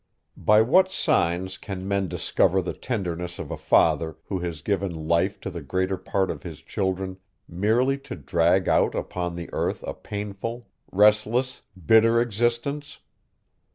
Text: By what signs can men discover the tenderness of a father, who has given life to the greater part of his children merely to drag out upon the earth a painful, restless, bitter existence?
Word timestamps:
By 0.35 0.63
what 0.63 0.89
signs 0.89 1.57
can 1.59 1.87
men 1.87 2.07
discover 2.07 2.59
the 2.59 2.73
tenderness 2.73 3.37
of 3.37 3.51
a 3.51 3.55
father, 3.55 4.17
who 4.25 4.39
has 4.39 4.63
given 4.63 5.07
life 5.07 5.39
to 5.41 5.51
the 5.51 5.61
greater 5.61 5.95
part 5.95 6.31
of 6.31 6.41
his 6.41 6.63
children 6.63 7.19
merely 7.47 7.99
to 8.09 8.15
drag 8.15 8.67
out 8.67 8.95
upon 8.95 9.35
the 9.35 9.47
earth 9.53 9.83
a 9.85 9.93
painful, 9.93 10.67
restless, 10.91 11.61
bitter 11.85 12.19
existence? 12.19 12.97